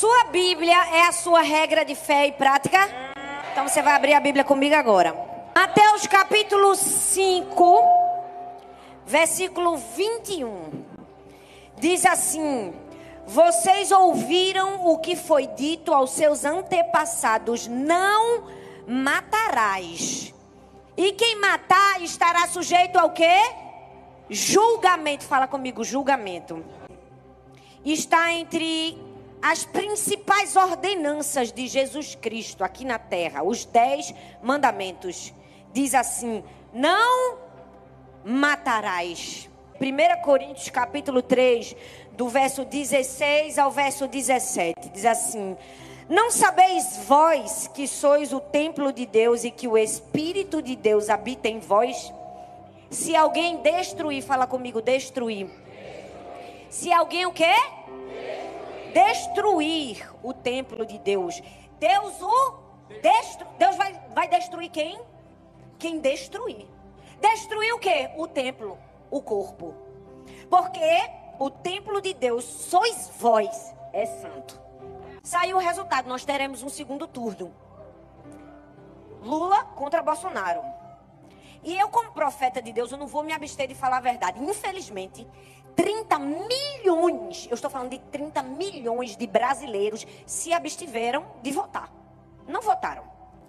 Sua 0.00 0.24
Bíblia 0.32 0.78
é 0.94 1.08
a 1.08 1.12
sua 1.12 1.42
regra 1.42 1.84
de 1.84 1.94
fé 1.94 2.28
e 2.28 2.32
prática? 2.32 2.88
Então 3.52 3.68
você 3.68 3.82
vai 3.82 3.92
abrir 3.92 4.14
a 4.14 4.20
Bíblia 4.20 4.42
comigo 4.42 4.74
agora. 4.74 5.14
Mateus 5.54 6.06
capítulo 6.06 6.74
5, 6.74 7.82
versículo 9.04 9.76
21. 9.76 10.84
Diz 11.76 12.06
assim: 12.06 12.72
Vocês 13.26 13.92
ouviram 13.92 14.86
o 14.86 14.96
que 15.00 15.14
foi 15.14 15.46
dito 15.48 15.92
aos 15.92 16.12
seus 16.12 16.46
antepassados: 16.46 17.68
Não 17.68 18.44
matarás. 18.88 20.32
E 20.96 21.12
quem 21.12 21.38
matar 21.38 22.00
estará 22.00 22.48
sujeito 22.48 22.98
ao 22.98 23.10
quê? 23.10 23.38
Julgamento. 24.30 25.26
Fala 25.26 25.46
comigo, 25.46 25.84
julgamento. 25.84 26.64
Está 27.84 28.32
entre 28.32 29.09
as 29.42 29.64
principais 29.64 30.56
ordenanças 30.56 31.52
de 31.52 31.66
Jesus 31.66 32.14
Cristo 32.14 32.62
aqui 32.62 32.84
na 32.84 32.98
terra, 32.98 33.42
os 33.42 33.64
dez 33.64 34.14
mandamentos. 34.42 35.32
Diz 35.72 35.94
assim: 35.94 36.42
não 36.72 37.38
matarás. 38.24 39.48
1 39.80 40.22
Coríntios 40.22 40.68
capítulo 40.68 41.22
3, 41.22 41.74
do 42.12 42.28
verso 42.28 42.64
16 42.64 43.58
ao 43.58 43.70
verso 43.70 44.06
17, 44.06 44.90
diz 44.90 45.06
assim: 45.06 45.56
Não 46.08 46.30
sabeis 46.30 46.98
vós 47.08 47.66
que 47.68 47.88
sois 47.88 48.32
o 48.32 48.40
templo 48.40 48.92
de 48.92 49.06
Deus 49.06 49.42
e 49.42 49.50
que 49.50 49.66
o 49.66 49.78
Espírito 49.78 50.60
de 50.60 50.76
Deus 50.76 51.08
habita 51.08 51.48
em 51.48 51.58
vós? 51.58 52.12
Se 52.90 53.16
alguém 53.16 53.56
destruir, 53.62 54.22
fala 54.22 54.46
comigo, 54.46 54.82
destruir. 54.82 55.48
Se 56.68 56.92
alguém 56.92 57.24
o 57.24 57.32
quê? 57.32 57.46
destruir 57.46 58.39
o 60.22 60.32
templo 60.32 60.84
de 60.86 60.98
Deus. 60.98 61.42
Deus 61.78 62.20
o 62.20 62.54
destru... 63.02 63.46
Deus 63.58 63.76
vai, 63.76 63.92
vai 64.14 64.28
destruir 64.28 64.70
quem? 64.70 65.00
Quem 65.78 65.98
destruir. 65.98 66.66
Destruir 67.20 67.72
o 67.74 67.78
quê? 67.78 68.10
O 68.16 68.26
templo, 68.26 68.78
o 69.10 69.20
corpo. 69.20 69.74
Porque 70.48 71.10
o 71.38 71.50
templo 71.50 72.00
de 72.00 72.14
Deus 72.14 72.44
sois 72.44 73.10
vós, 73.18 73.74
é 73.92 74.06
santo. 74.06 74.60
Saiu 75.22 75.56
o 75.56 75.60
resultado, 75.60 76.08
nós 76.08 76.24
teremos 76.24 76.62
um 76.62 76.68
segundo 76.68 77.06
turno. 77.06 77.52
Lula 79.22 79.64
contra 79.64 80.02
Bolsonaro. 80.02 80.62
E 81.62 81.78
eu, 81.78 81.88
como 81.90 82.12
profeta 82.12 82.62
de 82.62 82.72
Deus, 82.72 82.90
eu 82.90 82.96
não 82.96 83.06
vou 83.06 83.22
me 83.22 83.34
abster 83.34 83.68
de 83.68 83.74
falar 83.74 83.98
a 83.98 84.00
verdade. 84.00 84.42
Infelizmente, 84.42 85.26
30 85.80 86.18
milhões, 86.18 87.46
eu 87.50 87.54
estou 87.54 87.70
falando 87.70 87.90
de 87.90 87.98
30 87.98 88.42
milhões 88.42 89.16
de 89.16 89.26
brasileiros 89.26 90.06
se 90.26 90.52
abstiveram 90.52 91.24
de 91.42 91.50
votar. 91.50 91.90
Não 92.46 92.60
votaram. 92.60 93.04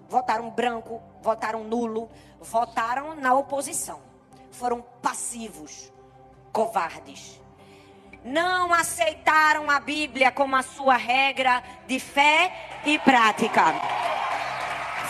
Votaram 0.08 0.50
branco, 0.50 1.02
votaram 1.22 1.66
nulo, 1.66 2.10
votaram 2.40 3.16
na 3.16 3.34
oposição. 3.34 4.00
Foram 4.50 4.82
passivos, 5.02 5.92
covardes. 6.54 7.42
Não 8.24 8.74
aceitaram 8.74 9.70
a 9.70 9.80
Bíblia 9.82 10.32
como 10.32 10.56
a 10.56 10.64
sua 10.64 10.96
regra 10.96 11.62
de 11.86 12.00
fé 12.00 12.82
e 12.86 12.98
prática. 13.00 13.74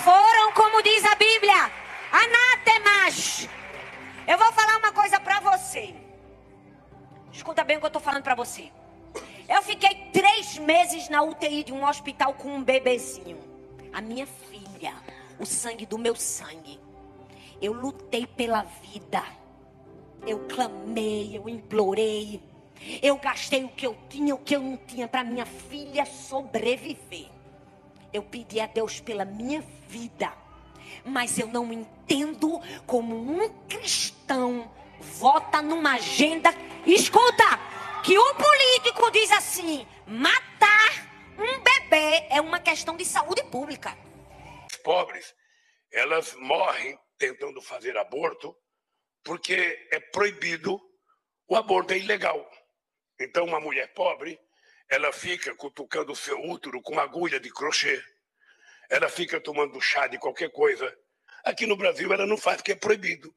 Foram, 0.04 0.54
como 0.54 0.82
diz 0.82 1.06
a 1.06 1.14
Bíblia, 1.14 1.72
anátemas. 2.12 3.48
Eu 4.26 4.40
vou 4.40 4.52
falar 4.54 4.78
uma 4.78 4.92
coisa 4.92 5.20
para 5.20 5.40
você. 5.40 6.11
Escuta 7.34 7.64
bem 7.64 7.78
o 7.78 7.80
que 7.80 7.86
eu 7.86 7.88
estou 7.88 8.02
falando 8.02 8.24
para 8.24 8.36
você. 8.36 8.72
Eu 9.48 9.62
fiquei 9.62 9.96
três 10.12 10.58
meses 10.58 11.10
na 11.10 11.22
UTI 11.22 11.64
de 11.64 11.74
um 11.74 11.86
hospital 11.86 12.34
com 12.34 12.50
um 12.50 12.64
bebezinho. 12.64 13.38
A 13.94 14.02
minha 14.02 14.26
filha, 14.26 14.94
o 15.40 15.46
sangue 15.46 15.86
do 15.86 15.98
meu 15.98 16.16
sangue. 16.16 16.80
Eu 17.62 17.74
lutei 17.74 18.26
pela 18.26 18.64
vida. 18.64 19.24
Eu 20.26 20.40
clamei, 20.48 21.38
eu 21.38 21.48
implorei. 21.48 22.42
Eu 23.02 23.18
gastei 23.18 23.64
o 23.64 23.70
que 23.70 23.86
eu 23.86 23.96
tinha, 24.10 24.36
o 24.36 24.40
que 24.40 24.56
eu 24.56 24.62
não 24.62 24.78
tinha 24.78 25.08
para 25.08 25.24
minha 25.24 25.46
filha 25.46 26.06
sobreviver. 26.06 27.30
Eu 28.12 28.24
pedi 28.24 28.60
a 28.60 28.68
Deus 28.68 29.00
pela 29.00 29.24
minha 29.24 29.64
vida. 29.88 30.34
Mas 31.06 31.40
eu 31.40 31.48
não 31.48 31.72
entendo 31.72 32.60
como 32.86 33.16
um 33.16 33.50
cristão 33.68 34.70
vota 35.02 35.62
numa 35.62 35.96
agenda. 35.96 36.50
Escuta, 36.86 37.60
que 38.04 38.18
o 38.18 38.36
político 38.36 39.12
diz 39.12 39.32
assim: 39.32 39.88
matar 40.08 41.08
um 41.38 41.60
bebê 41.62 42.28
é 42.30 42.40
uma 42.42 42.60
questão 42.60 42.96
de 42.96 43.06
saúde 43.06 43.44
pública. 43.46 43.98
Pobres, 44.84 45.36
elas 45.92 46.34
morrem 46.36 46.98
tentando 47.18 47.62
fazer 47.62 47.98
aborto 47.98 48.56
porque 49.24 49.88
é 49.92 50.00
proibido, 50.00 50.82
o 51.48 51.56
aborto 51.56 51.94
é 51.94 51.98
ilegal. 51.98 52.50
Então, 53.20 53.46
uma 53.46 53.60
mulher 53.60 53.94
pobre, 53.94 54.40
ela 54.90 55.12
fica 55.12 55.56
cutucando 55.56 56.12
o 56.12 56.16
seu 56.16 56.40
útero 56.42 56.82
com 56.82 57.00
agulha 57.00 57.40
de 57.40 57.52
crochê. 57.54 58.04
Ela 58.90 59.08
fica 59.08 59.40
tomando 59.40 59.80
chá 59.80 60.08
de 60.08 60.18
qualquer 60.18 60.52
coisa. 60.52 60.92
Aqui 61.44 61.68
no 61.68 61.78
Brasil, 61.78 62.12
ela 62.12 62.26
não 62.26 62.38
faz 62.38 62.58
porque 62.58 62.72
é 62.72 62.76
proibido 62.76 63.34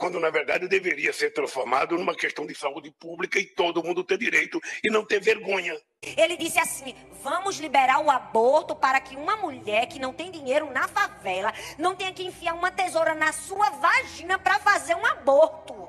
quando 0.00 0.18
na 0.18 0.30
verdade 0.30 0.66
deveria 0.66 1.12
ser 1.12 1.30
transformado 1.30 1.96
numa 1.98 2.14
questão 2.14 2.46
de 2.46 2.54
saúde 2.54 2.90
pública 2.90 3.38
e 3.38 3.44
todo 3.44 3.84
mundo 3.84 4.02
ter 4.02 4.16
direito 4.16 4.58
e 4.82 4.88
não 4.88 5.04
ter 5.04 5.20
vergonha. 5.20 5.78
Ele 6.16 6.38
disse 6.38 6.58
assim: 6.58 6.94
vamos 7.22 7.60
liberar 7.60 8.00
o 8.00 8.10
aborto 8.10 8.74
para 8.74 8.98
que 8.98 9.14
uma 9.14 9.36
mulher 9.36 9.86
que 9.86 9.98
não 9.98 10.14
tem 10.14 10.30
dinheiro 10.30 10.72
na 10.72 10.88
favela 10.88 11.52
não 11.78 11.94
tenha 11.94 12.14
que 12.14 12.22
enfiar 12.22 12.54
uma 12.54 12.72
tesoura 12.72 13.14
na 13.14 13.30
sua 13.30 13.68
vagina 13.68 14.38
para 14.38 14.58
fazer 14.58 14.94
um 14.94 15.04
aborto. 15.04 15.86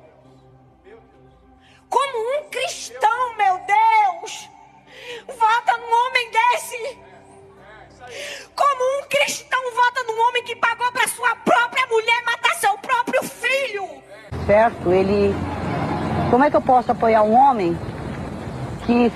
Como 1.90 2.40
um 2.40 2.50
cristão, 2.50 3.38
meu 3.38 3.60
Deus, 3.60 4.50
vota 5.26 5.78
num 5.78 6.06
homem 6.06 6.32
desse. 6.32 7.00
Como 8.54 9.00
um 9.00 9.08
cristão 9.08 9.72
vota 9.74 10.04
num 10.04 10.20
homem 10.28 10.44
que 10.44 10.56
pagou 10.58 10.92
para 10.92 11.08
sua 11.08 11.34
própria 11.38 11.88
mulher 11.88 12.24
matar? 12.26 12.51
Certo, 14.46 14.92
ele. 14.92 15.36
Como 16.30 16.44
é 16.44 16.50
que 16.50 16.56
eu 16.56 16.62
posso 16.62 16.92
apoiar 16.92 17.24
um 17.24 17.34
homem 17.34 17.78
que 18.86 19.12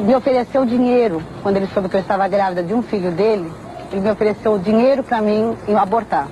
me 0.00 0.14
ofereceu 0.14 0.64
dinheiro 0.64 1.22
quando 1.42 1.56
ele 1.56 1.66
soube 1.68 1.88
que 1.88 1.96
eu 1.96 2.00
estava 2.00 2.28
grávida 2.28 2.62
de 2.62 2.74
um 2.74 2.82
filho 2.82 3.10
dele? 3.10 3.50
Ele 3.90 4.02
me 4.02 4.10
ofereceu 4.10 4.58
dinheiro 4.58 5.02
para 5.02 5.20
mim 5.20 5.56
abortar. 5.78 6.28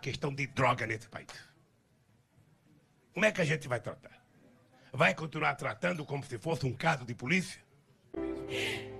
Questão 0.00 0.34
de 0.34 0.46
droga 0.46 0.86
nesse 0.86 1.08
país? 1.08 1.28
Como 3.12 3.26
é 3.26 3.32
que 3.32 3.40
a 3.40 3.44
gente 3.44 3.68
vai 3.68 3.80
tratar? 3.80 4.18
Vai 4.92 5.14
continuar 5.14 5.54
tratando 5.54 6.04
como 6.04 6.24
se 6.24 6.38
fosse 6.38 6.66
um 6.66 6.74
caso 6.74 7.04
de 7.04 7.14
polícia? 7.14 7.60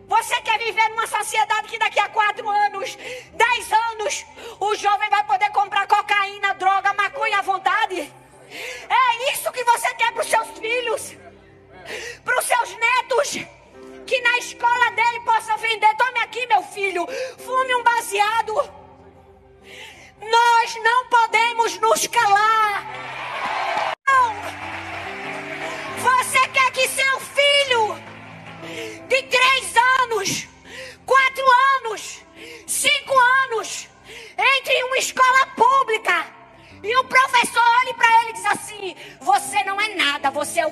Você 0.07 0.41
quer 0.43 0.59
viver 0.59 0.89
numa 0.91 1.07
sociedade 1.07 1.69
que 1.69 1.79
daqui 1.79 1.99
a 1.99 2.09
quatro 2.09 2.49
anos, 2.49 2.97
dez 2.97 3.73
anos, 3.73 4.27
o 4.61 4.75
jovem 4.77 5.09
vai 5.09 5.25
poder 5.25 5.51
comprar 5.51 5.87
cocaína, 5.87 6.55
droga, 6.55 6.93
maconha 6.95 7.39
à 7.39 7.43
vontade? 7.43 8.13
É 8.51 9.33
isso 9.33 9.51
que 9.53 9.65
você 9.65 9.95
quer 9.95 10.10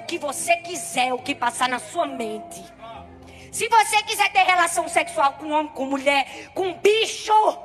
que 0.08 0.18
você 0.18 0.56
quiser, 0.56 1.12
o 1.12 1.18
que 1.18 1.34
passar 1.34 1.68
na 1.68 1.78
sua 1.78 2.06
mente. 2.06 2.64
Se 3.52 3.68
você 3.68 4.02
quiser 4.04 4.32
ter 4.32 4.42
relação 4.42 4.88
sexual 4.88 5.34
com 5.34 5.50
homem, 5.50 5.72
com 5.72 5.84
mulher, 5.84 6.50
com 6.54 6.72
bicho, 6.74 7.58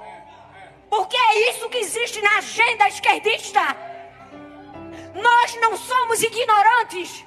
Porque 0.90 1.18
é 1.18 1.50
isso 1.50 1.70
que 1.70 1.80
existe 1.80 2.22
na 2.22 2.38
agenda 2.38 2.88
esquerdista. 2.88 3.62
Nós 5.16 5.56
não 5.56 5.76
somos 5.76 6.22
ignorantes. 6.22 7.26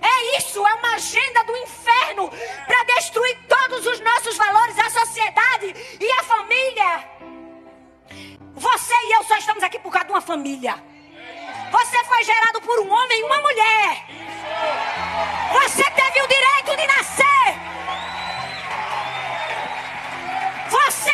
É 0.00 0.38
isso, 0.38 0.66
é 0.66 0.74
uma 0.74 0.94
agenda 0.94 1.42
do 1.44 1.54
inferno 1.56 2.30
para 2.66 2.84
destruir 2.94 3.36
todos 3.46 3.86
os 3.86 4.00
nossos 4.00 4.36
valores, 4.38 4.78
a 4.78 4.88
sociedade 4.88 5.74
e 6.00 6.10
a 6.12 6.22
família. 6.22 7.10
Você 8.54 8.94
e 8.94 9.16
eu 9.16 9.24
só 9.24 9.36
estamos 9.36 9.62
aqui 9.62 9.78
por 9.78 9.92
causa 9.92 10.06
de 10.06 10.12
uma 10.12 10.22
família. 10.22 10.82
Você 11.88 12.04
foi 12.04 12.22
gerado 12.22 12.60
por 12.60 12.78
um 12.80 12.92
homem 12.92 13.20
e 13.20 13.24
uma 13.24 13.40
mulher. 13.40 14.04
Você 15.54 15.82
teve 15.90 16.20
o 16.20 16.28
direito 16.28 16.76
de 16.76 16.86
nascer. 16.86 17.48
Você 20.68 21.10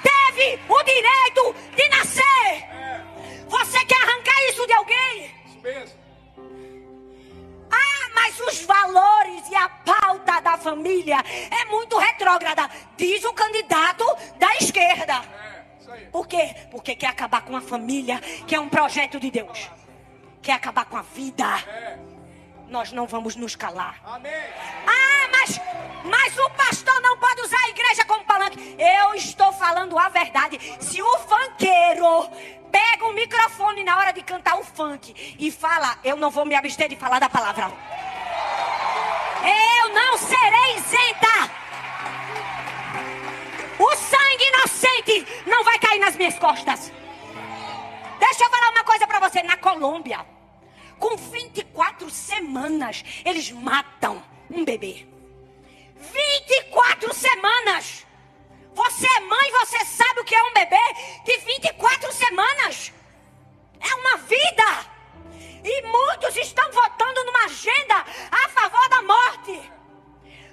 teve 0.00 0.60
o 0.68 0.82
direito 0.84 1.56
de 1.74 1.88
nascer. 1.88 2.68
Você 3.48 3.84
quer 3.84 4.00
arrancar 4.00 4.48
isso 4.48 4.64
de 4.64 4.72
alguém? 4.74 5.34
Ah, 7.68 8.10
mas 8.14 8.38
os 8.42 8.62
valores 8.62 9.48
e 9.50 9.56
a 9.56 9.68
pauta 9.68 10.40
da 10.40 10.56
família 10.56 11.16
é 11.50 11.64
muito 11.64 11.98
retrógrada, 11.98 12.70
diz 12.96 13.24
o 13.24 13.32
candidato 13.32 14.04
da 14.38 14.54
esquerda. 14.54 15.20
Por 16.12 16.28
quê? 16.28 16.54
Porque 16.70 16.94
quer 16.94 17.08
acabar 17.08 17.42
com 17.42 17.56
a 17.56 17.60
família, 17.60 18.20
que 18.46 18.54
é 18.54 18.60
um 18.60 18.68
projeto 18.68 19.18
de 19.18 19.28
Deus. 19.28 19.81
Quer 20.42 20.54
acabar 20.54 20.84
com 20.86 20.96
a 20.96 21.02
vida. 21.02 21.46
Nós 22.68 22.90
não 22.90 23.06
vamos 23.06 23.36
nos 23.36 23.54
calar. 23.54 24.00
Ah, 24.04 25.28
mas, 25.30 25.60
mas 26.04 26.36
o 26.36 26.50
pastor 26.50 27.00
não 27.00 27.16
pode 27.16 27.42
usar 27.42 27.58
a 27.58 27.68
igreja 27.68 28.04
como 28.04 28.24
palanque. 28.24 28.76
Eu 28.76 29.14
estou 29.14 29.52
falando 29.52 29.96
a 29.96 30.08
verdade. 30.08 30.58
Se 30.80 31.00
o 31.00 31.18
funkeiro 31.18 32.28
pega 32.72 33.06
o 33.06 33.12
microfone 33.12 33.84
na 33.84 33.96
hora 33.96 34.12
de 34.12 34.22
cantar 34.22 34.58
o 34.58 34.64
funk 34.64 35.36
e 35.38 35.50
fala, 35.52 35.96
eu 36.02 36.16
não 36.16 36.30
vou 36.30 36.44
me 36.44 36.56
abster 36.56 36.88
de 36.88 36.96
falar 36.96 37.20
da 37.20 37.28
palavra. 37.28 37.70
Eu 39.44 39.88
não 39.94 40.18
serei 40.18 40.76
isenta. 40.76 41.50
O 43.78 43.96
sangue 43.96 44.48
inocente 44.48 45.44
não 45.46 45.62
vai 45.62 45.78
cair 45.78 46.00
nas 46.00 46.16
minhas 46.16 46.36
costas. 46.36 46.92
Deixa 48.18 48.44
eu 48.44 48.50
falar 48.50 48.70
uma 48.70 48.81
você. 49.22 49.42
Na 49.42 49.56
Colômbia, 49.56 50.26
com 50.98 51.16
24 51.16 52.10
semanas, 52.10 53.04
eles 53.24 53.50
matam 53.52 54.22
um 54.50 54.64
bebê. 54.64 55.06
24 55.96 57.14
semanas. 57.14 58.06
Você 58.74 59.06
é 59.06 59.20
mãe, 59.20 59.50
você 59.52 59.84
sabe 59.84 60.20
o 60.20 60.24
que 60.24 60.34
é 60.34 60.42
um 60.42 60.54
bebê 60.54 60.76
de 61.24 61.36
24 61.38 62.12
semanas. 62.12 62.92
É 63.80 63.94
uma 63.94 64.16
vida. 64.18 64.92
E 65.64 65.82
muitos 65.82 66.36
estão 66.36 66.72
votando 66.72 67.24
numa 67.24 67.44
agenda 67.44 68.04
a 68.30 68.48
favor 68.48 68.88
da 68.88 69.02
morte. 69.02 69.72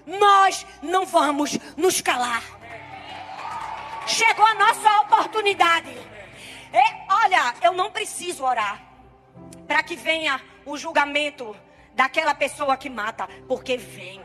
Nós 0.05 0.65
não 0.81 1.05
vamos 1.05 1.57
nos 1.75 2.01
calar. 2.01 2.43
Chegou 4.05 4.45
a 4.45 4.55
nossa 4.55 5.01
oportunidade. 5.01 6.18
Olha, 7.29 7.53
eu 7.61 7.73
não 7.73 7.91
preciso 7.91 8.43
orar 8.43 8.81
para 9.67 9.83
que 9.83 9.95
venha 9.95 10.41
o 10.65 10.75
julgamento 10.75 11.55
daquela 11.93 12.33
pessoa 12.33 12.75
que 12.75 12.89
mata, 12.89 13.29
porque 13.47 13.77
vem. 13.77 14.19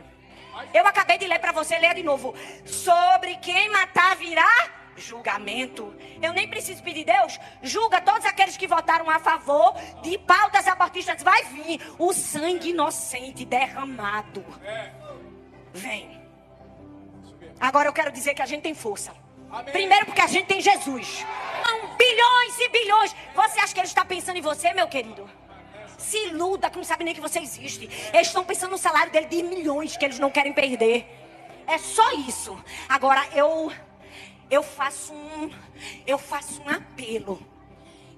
Eu 0.73 0.87
acabei 0.87 1.19
de 1.19 1.27
ler 1.27 1.37
para 1.37 1.51
você, 1.51 1.77
leia 1.77 1.93
de 1.93 2.01
novo. 2.01 2.33
Sobre 2.65 3.35
quem 3.35 3.69
matar 3.69 4.15
virá 4.15 4.49
julgamento. 4.97 5.95
Eu 6.19 6.33
nem 6.33 6.49
preciso 6.49 6.81
pedir 6.81 7.03
Deus, 7.03 7.39
julga 7.61 8.01
todos 8.01 8.25
aqueles 8.25 8.57
que 8.57 8.65
votaram 8.65 9.07
a 9.07 9.19
favor 9.19 9.75
de 10.01 10.17
pautas 10.17 10.67
abortistas. 10.67 11.21
Vai 11.21 11.43
vir 11.43 11.79
o 11.99 12.11
sangue 12.11 12.71
inocente 12.71 13.45
derramado. 13.45 14.43
Vem. 15.71 16.19
Agora 17.59 17.87
eu 17.87 17.93
quero 17.93 18.11
dizer 18.11 18.33
que 18.33 18.41
a 18.41 18.47
gente 18.47 18.63
tem 18.63 18.73
força. 18.73 19.13
Primeiro 19.71 20.07
porque 20.07 20.21
a 20.21 20.27
gente 20.27 20.47
tem 20.47 20.59
Jesus. 20.59 21.23
Bilhões 21.97 22.59
e 22.59 22.69
bilhões. 22.69 23.15
Você 23.33 23.59
acha 23.59 23.73
que 23.73 23.79
ele 23.79 23.87
está 23.87 24.05
pensando 24.05 24.37
em 24.37 24.41
você, 24.41 24.73
meu 24.73 24.87
querido? 24.87 25.29
Se 25.97 26.17
iluda 26.27 26.69
que 26.69 26.77
não 26.77 26.83
sabe 26.83 27.03
nem 27.03 27.13
que 27.13 27.21
você 27.21 27.39
existe. 27.39 27.89
Eles 28.13 28.27
estão 28.27 28.43
pensando 28.43 28.71
no 28.71 28.77
salário 28.77 29.11
dele 29.11 29.27
de 29.27 29.43
milhões 29.43 29.97
que 29.97 30.05
eles 30.05 30.19
não 30.19 30.29
querem 30.29 30.53
perder. 30.53 31.05
É 31.67 31.77
só 31.77 32.11
isso. 32.13 32.57
Agora 32.87 33.25
eu 33.33 33.71
eu 34.49 34.61
faço 34.61 35.13
um 35.13 35.51
eu 36.05 36.17
faço 36.17 36.61
um 36.61 36.69
apelo 36.69 37.41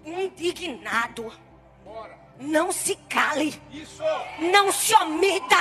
indignado. 0.05 1.31
Não 2.39 2.71
se 2.71 2.95
cale. 3.09 3.59
Não 4.39 4.71
se 4.71 4.93
omita. 4.95 5.57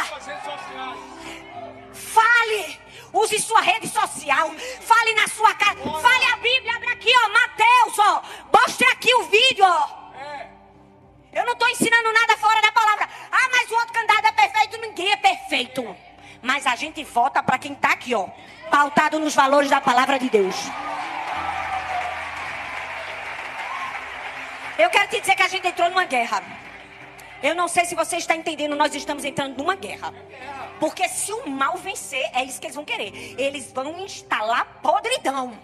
Fale. 1.92 2.80
Use 3.12 3.40
sua 3.40 3.60
rede 3.62 3.88
social. 3.88 4.50
Fale 4.80 5.14
na 5.14 5.26
sua 5.28 5.54
casa. 5.54 5.80
Fale 5.80 6.24
a 6.32 6.36
Bíblia. 6.36 6.76
Abre 6.76 6.88
aqui, 6.90 7.10
ó. 7.24 7.28
Mateus, 7.30 7.98
ó. 7.98 8.22
Mostre 8.52 8.86
aqui 8.88 9.14
o 9.14 9.22
vídeo, 9.24 9.64
ó. 9.64 9.88
Eu 11.32 11.44
não 11.44 11.52
estou 11.52 11.68
ensinando 11.68 12.12
nada 12.12 12.36
fora 12.36 12.60
da 12.60 12.72
palavra. 12.72 13.08
Ah, 13.30 13.48
mas 13.52 13.70
o 13.70 13.74
outro 13.74 13.92
candidato 13.92 14.26
é 14.26 14.32
perfeito. 14.32 14.80
Ninguém 14.80 15.12
é 15.12 15.16
perfeito. 15.16 15.96
Mas 16.42 16.66
a 16.66 16.76
gente 16.76 17.02
vota 17.04 17.42
para 17.42 17.58
quem 17.58 17.72
está 17.72 17.92
aqui, 17.92 18.14
ó. 18.14 18.28
Pautado 18.70 19.18
nos 19.18 19.34
valores 19.34 19.70
da 19.70 19.80
palavra 19.80 20.18
de 20.18 20.28
Deus. 20.28 20.56
Eu 24.78 24.90
quero 24.90 25.08
te 25.08 25.20
dizer 25.20 25.34
que 25.34 25.42
a 25.42 25.48
gente 25.48 25.66
entrou 25.66 25.88
numa 25.88 26.04
guerra. 26.04 26.65
Eu 27.42 27.54
não 27.54 27.68
sei 27.68 27.84
se 27.84 27.94
você 27.94 28.16
está 28.16 28.34
entendendo, 28.34 28.74
nós 28.74 28.94
estamos 28.94 29.24
entrando 29.24 29.56
numa 29.56 29.74
guerra. 29.74 30.12
Porque 30.80 31.08
se 31.08 31.32
o 31.32 31.48
mal 31.48 31.76
vencer, 31.76 32.30
é 32.34 32.44
isso 32.44 32.60
que 32.60 32.66
eles 32.66 32.76
vão 32.76 32.84
querer. 32.84 33.34
Eles 33.38 33.72
vão 33.72 34.00
instalar 34.00 34.80
podridão. 34.82 35.58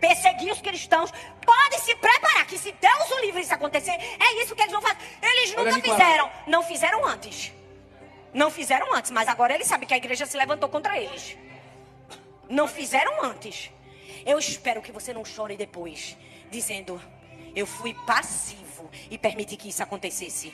Perseguir 0.00 0.52
os 0.52 0.60
cristãos. 0.60 1.10
Pode 1.44 1.80
se 1.80 1.94
preparar 1.96 2.46
que 2.46 2.58
se 2.58 2.72
Deus 2.72 3.10
o 3.10 3.20
livre 3.20 3.40
isso 3.40 3.54
acontecer, 3.54 3.92
é 3.92 4.42
isso 4.42 4.54
que 4.54 4.62
eles 4.62 4.72
vão 4.72 4.82
fazer. 4.82 4.98
Eles 5.20 5.50
nunca 5.50 5.72
Olha, 5.72 5.82
fizeram. 5.82 6.30
Não 6.46 6.62
fizeram 6.62 7.04
antes. 7.06 7.52
Não 8.32 8.50
fizeram 8.50 8.94
antes, 8.94 9.10
mas 9.10 9.28
agora 9.28 9.54
eles 9.54 9.66
sabem 9.66 9.88
que 9.88 9.94
a 9.94 9.96
igreja 9.96 10.26
se 10.26 10.36
levantou 10.36 10.68
contra 10.68 10.98
eles. 10.98 11.36
Não 12.48 12.68
fizeram 12.68 13.24
antes. 13.24 13.70
Eu 14.24 14.38
espero 14.38 14.82
que 14.82 14.92
você 14.92 15.12
não 15.12 15.24
chore 15.24 15.56
depois, 15.56 16.16
dizendo: 16.50 17.00
Eu 17.54 17.66
fui 17.66 17.94
passivo 18.06 18.90
e 19.10 19.16
permiti 19.18 19.56
que 19.56 19.68
isso 19.68 19.82
acontecesse. 19.82 20.52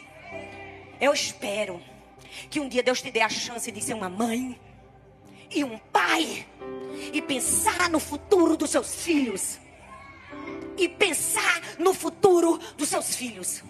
Eu 1.04 1.12
espero 1.12 1.82
que 2.48 2.58
um 2.58 2.66
dia 2.66 2.82
Deus 2.82 3.02
te 3.02 3.10
dê 3.10 3.20
a 3.20 3.28
chance 3.28 3.70
de 3.70 3.78
ser 3.78 3.92
uma 3.92 4.08
mãe 4.08 4.58
e 5.54 5.62
um 5.62 5.76
pai 5.76 6.46
e 7.12 7.20
pensar 7.20 7.90
no 7.90 8.00
futuro 8.00 8.56
dos 8.56 8.70
seus 8.70 9.04
filhos. 9.04 9.60
E 10.78 10.88
pensar 10.88 11.60
no 11.78 11.92
futuro 11.92 12.56
dos 12.78 12.88
seus 12.88 13.14
filhos. 13.14 13.62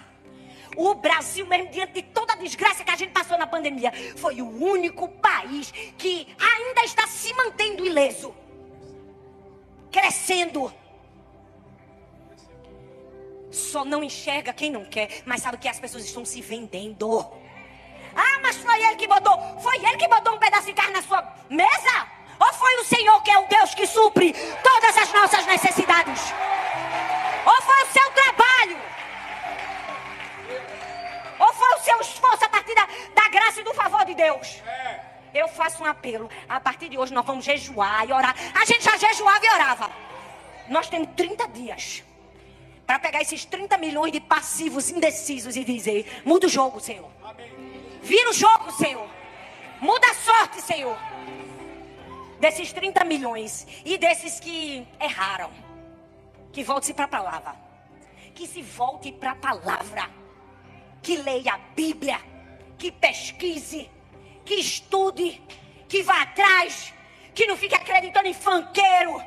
O 0.77 0.95
Brasil, 0.95 1.45
mesmo 1.49 1.73
diante 1.73 1.95
de 1.95 2.03
toda 2.03 2.35
a 2.35 2.37
desgraça 2.37 2.85
que 2.85 2.91
a 2.93 2.97
gente 2.97 3.11
passou 3.11 3.37
na 3.37 3.49
pandemia, 3.49 3.93
foi 4.15 4.41
o 4.41 4.49
único 4.49 5.09
país 5.09 5.73
que 5.99 6.29
ainda 6.39 6.85
está 6.85 7.05
se 7.09 7.35
mantendo 7.35 7.85
ileso, 7.85 8.33
crescendo. 9.91 10.73
Só 13.55 13.85
não 13.85 14.03
enxerga 14.03 14.53
quem 14.53 14.69
não 14.69 14.85
quer, 14.85 15.23
mas 15.25 15.41
sabe 15.41 15.59
que 15.59 15.69
as 15.69 15.79
pessoas 15.79 16.05
estão 16.05 16.25
se 16.25 16.43
vendendo. 16.43 17.21
Ah, 18.17 18.39
mas 18.43 18.57
foi 18.57 18.83
ele 18.83 18.97
que 18.97 19.07
botou, 19.07 19.61
foi 19.61 19.77
ele 19.77 19.97
que 19.97 20.09
botou 20.09 20.35
um 20.35 20.39
pedaço 20.39 20.67
de 20.67 20.73
carne 20.73 20.93
na 20.93 21.03
sua 21.03 21.23
mesa? 21.49 22.07
Ou 22.41 22.53
foi 22.53 22.77
o 22.81 22.85
Senhor 22.85 23.23
que 23.23 23.31
é 23.31 23.39
o 23.39 23.47
Deus 23.47 23.73
que 23.73 23.87
supre 23.87 24.35
todas 24.61 24.99
as 24.99 25.13
nossas 25.13 25.47
necessidades? 25.47 26.21
Ou 27.47 27.63
foi 27.63 27.83
o 27.83 27.93
seu 27.93 28.11
trabalho? 28.11 28.83
Ou 31.39 31.53
foi 31.53 31.75
o 31.75 31.79
seu 31.79 32.01
esforço 32.01 32.45
a 32.45 32.49
partir 32.49 32.75
da, 32.75 32.89
da 33.15 33.29
graça 33.29 33.61
e 33.61 33.65
do 33.65 33.73
favor 33.73 34.05
de 34.05 34.15
Deus? 34.15 34.63
Eu 35.33 35.47
faço 35.47 35.81
um 35.81 35.87
apelo. 35.87 36.29
A 36.49 36.59
partir 36.59 36.89
de 36.89 36.99
hoje 36.99 37.15
nós 37.15 37.25
vamos 37.25 37.45
jejuar 37.45 38.09
e 38.09 38.13
orar. 38.13 38.35
A 38.53 38.65
gente 38.65 38.83
já 38.83 38.97
jejuava 38.97 39.47
e 39.47 39.51
orava. 39.51 39.91
Nós 40.69 40.89
temos 40.89 41.09
30 41.15 41.49
dias 41.49 42.03
para 42.87 42.99
pegar 42.99 43.23
esses 43.23 43.45
30 43.45 43.79
milhões 43.79 44.13
de 44.13 44.21
passivos 44.21 44.91
indecisos 44.91 45.57
e 45.57 45.65
dizer: 45.65 46.23
muda 46.25 46.47
o 46.47 46.51
jogo, 46.51 46.81
Senhor. 46.81 47.11
Vira 48.03 48.31
o 48.31 48.35
jogo, 48.35 48.71
Senhor. 48.73 49.09
Muda 49.81 50.07
a 50.11 50.15
sorte, 50.15 50.61
Senhor. 50.61 50.97
Desses 52.39 52.73
30 52.73 53.05
milhões 53.05 53.67
e 53.85 53.97
desses 53.97 54.39
que 54.39 54.87
erraram, 55.01 55.51
que 56.53 56.63
volte-se 56.63 56.93
para 56.93 57.07
a 57.07 57.09
palavra. 57.09 57.57
Que 58.35 58.47
se 58.47 58.63
volte 58.63 59.13
para 59.13 59.33
a 59.33 59.37
palavra. 59.37 60.11
Que 61.03 61.17
leia 61.17 61.55
a 61.55 61.59
Bíblia. 61.59 62.21
Que 62.77 62.91
pesquise. 62.91 63.91
Que 64.45 64.55
estude. 64.55 65.41
Que 65.89 66.03
vá 66.03 66.23
atrás. 66.23 66.93
Que 67.35 67.47
não 67.47 67.57
fique 67.57 67.75
acreditando 67.75 68.29
em 68.29 68.35
fanqueiro. 68.35 69.23